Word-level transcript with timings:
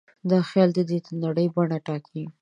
دا 0.31 0.39
خیال 0.49 0.69
د 0.75 0.79
ده 0.89 0.97
د 1.05 1.09
نړۍ 1.23 1.47
بڼه 1.55 1.77
ټاکي. 1.87 2.23